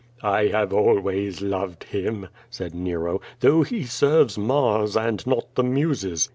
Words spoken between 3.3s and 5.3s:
"though he serves Mars and